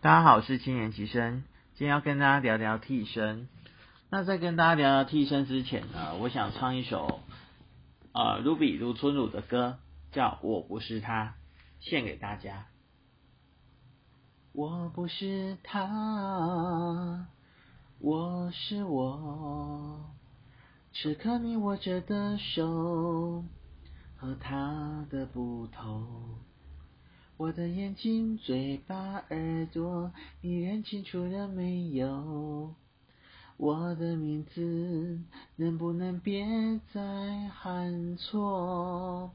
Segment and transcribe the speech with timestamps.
[0.00, 1.42] 大家好，我是青年吉生，
[1.74, 3.48] 今天要跟大家聊聊替身。
[4.10, 7.18] 那在跟大家聊聊替身之前呢，我想唱一首
[8.12, 9.76] 呃卢比卢春鲁的歌，
[10.12, 11.34] 叫《我不是他》，
[11.84, 12.66] 献给大家。
[14.52, 17.26] 我不是他，
[17.98, 20.14] 我是我，
[20.92, 23.44] 此刻你握着的手
[24.16, 26.38] 和他的不同。
[27.38, 30.10] 我的眼睛、嘴巴、耳朵，
[30.40, 32.74] 你认清楚了没有？
[33.56, 35.20] 我的名字
[35.54, 36.44] 能不能别
[36.92, 39.30] 再喊错？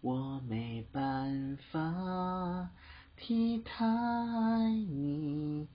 [0.00, 2.70] 我没办法
[3.14, 5.68] 替他爱你，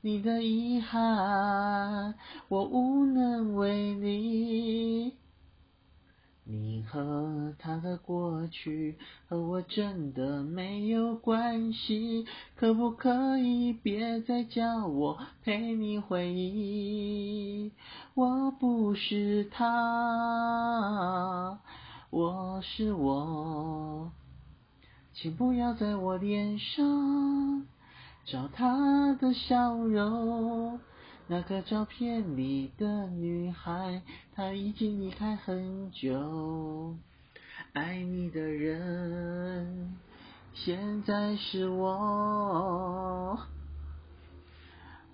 [0.00, 2.14] 你的遗憾
[2.48, 5.12] 我无能为力。
[6.50, 8.96] 你和他的过去
[9.28, 12.24] 和我真的没有关系，
[12.56, 17.72] 可不可以别再叫我陪你回忆？
[18.14, 19.68] 我不是他，
[22.08, 24.10] 我是我，
[25.12, 27.66] 请不要在我脸上
[28.24, 30.80] 找他的笑容。
[31.30, 34.00] 那个照片里的女孩，
[34.34, 36.96] 她已经离开很久。
[37.74, 39.98] 爱你的人，
[40.54, 43.38] 现在是我。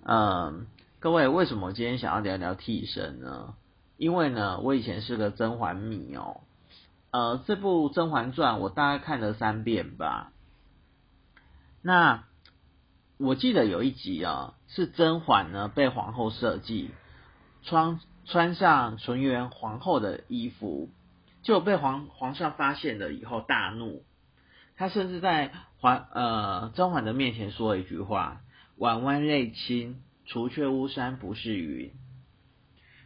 [0.03, 0.67] 嗯，
[1.01, 3.53] 各位，为什么今天想要聊聊替身呢？
[3.97, 6.39] 因为呢，我以前是个甄嬛迷哦。
[7.11, 10.31] 呃，这部《甄嬛传》我大概看了三遍吧。
[11.81, 12.23] 那。
[13.17, 16.91] 我记得有一集啊，是甄嬛呢被皇后设计
[17.63, 20.89] 穿穿上纯元皇后的衣服，
[21.41, 24.03] 就被皇皇上发现了以后大怒，
[24.75, 28.41] 他甚至在嬛呃甄嬛的面前说了一句话
[28.75, 31.93] ：“婉婉泪清，除却巫山不是云。”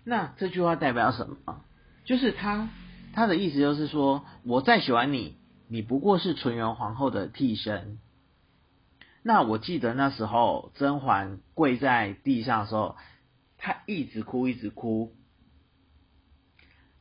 [0.04, 1.62] 那这句话代表什么？
[2.06, 2.70] 就是他
[3.14, 8.00] 他的意思就是说，我再喜欢你，你不过是纯元皇后的替身。
[9.22, 12.96] 那我记得那时候甄嬛跪在地上的时候，
[13.58, 15.14] 她一直哭，一直哭，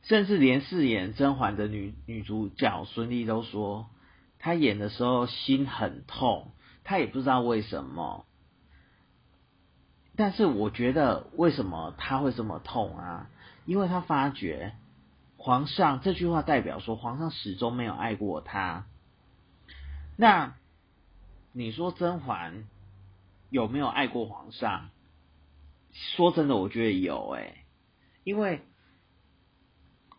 [0.01, 3.89] 甚至连饰演甄嬛的女女主角孙俪都说，
[4.37, 6.51] 她演的时候心很痛，
[6.83, 8.25] 她也不知道为什么。
[10.17, 13.29] 但是我觉得为什么她会这么痛啊？
[13.65, 14.75] 因为她发觉
[15.37, 18.87] 皇上这句话代表说，皇上始终没有爱过她。
[20.17, 20.55] 那。
[21.51, 22.65] 你说甄嬛
[23.49, 24.89] 有没有爱过皇上？
[25.91, 27.65] 说真的，我觉得有诶，
[28.23, 28.61] 因为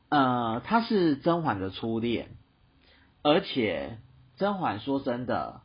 [0.09, 2.37] 呃，他是甄嬛的初恋，
[3.23, 3.99] 而且
[4.37, 5.63] 甄嬛说真的，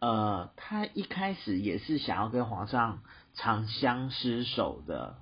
[0.00, 5.16] 呃，他一开始也是想要跟皇上长相厮守的。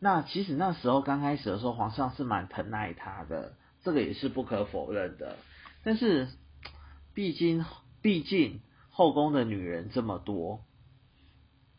[0.00, 5.36] 那其实那时候刚开始的时候，皇上是蛮疼爱他的，这个也是不可否认的，
[5.82, 6.28] 但是。
[7.14, 7.64] 毕竟，
[8.02, 8.60] 毕竟
[8.90, 10.64] 后宫的女人这么多，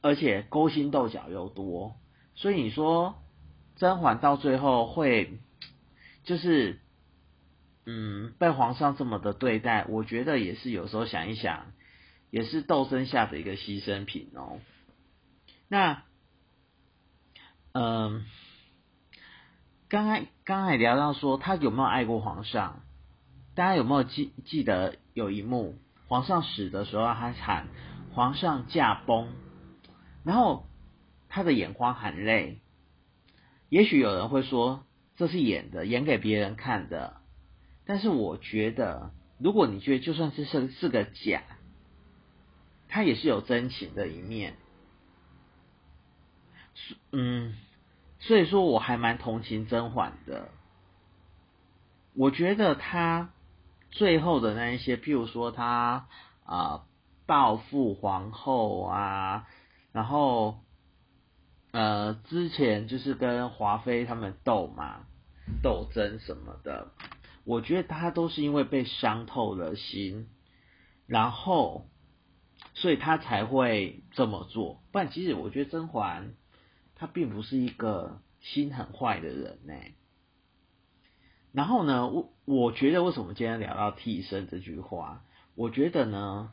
[0.02, 1.98] 而且勾心斗角又多，
[2.36, 3.16] 所以你说
[3.76, 5.40] 甄嬛到最后会
[6.24, 6.80] 就是，
[7.86, 11.74] 嗯，被皇上这么的对待，我觉得也是有时候想一想，
[12.32, 14.60] 也是斗争下的一个牺牲品哦。
[15.68, 16.04] 那，
[17.74, 18.26] 嗯，
[19.90, 22.85] 刚才刚才聊到说他有没有爱过皇上？
[23.56, 25.76] 大家有没有记记得有一幕，
[26.08, 27.68] 皇上死的时候，他喊
[28.12, 29.30] “皇上驾崩”，
[30.26, 30.66] 然后
[31.30, 32.60] 他的眼眶含泪。
[33.70, 34.84] 也许有人会说
[35.16, 37.16] 这是演的，演给别人看的。
[37.86, 41.42] 但是我觉得，如果你觉得就算是是是个假，
[42.90, 44.58] 他也是有真情的一面。
[47.14, 47.56] 嗯，
[48.20, 50.50] 所以说我还蛮同情甄嬛的。
[52.16, 53.30] 我觉得他。
[53.92, 56.08] 最后的那一些，譬如说他
[56.44, 56.86] 啊
[57.26, 59.48] 报复皇后啊，
[59.92, 60.60] 然后
[61.72, 65.06] 呃之前就是跟华妃他们斗嘛，
[65.64, 66.92] 斗争什么的，
[67.44, 70.30] 我觉得他都是因为被伤透了心，
[71.08, 71.88] 然后
[72.74, 74.84] 所以他才会这么做。
[74.92, 76.34] 不然其实我觉得甄嬛
[76.96, 79.74] 她并不是一个心很坏的人呢。
[81.56, 85.24] 然后呢，我我觉得为什么今天聊到替身这句话？
[85.56, 86.52] 我觉得呢，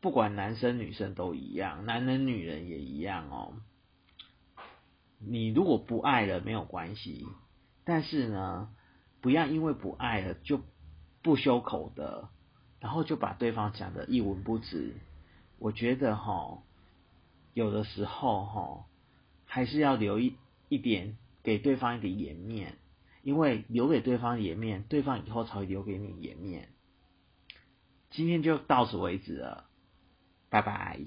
[0.00, 3.54] 不管男生女生都一样，男人女人也一样哦。
[5.20, 7.28] 你如果不爱了没有关系，
[7.84, 8.70] 但是呢，
[9.20, 10.60] 不要因为不爱了就
[11.22, 12.28] 不修口的，
[12.80, 14.96] 然后就把对方讲的一文不值。
[15.60, 16.58] 我觉得哈，
[17.54, 18.86] 有的时候哈，
[19.44, 20.34] 还是要留一
[20.68, 22.78] 一点给对方一点颜面，
[23.22, 26.68] 因为留给对方颜面，对方以后才会留给你颜面。
[28.10, 29.68] 今天就到此为止了，
[30.48, 31.00] 拜拜。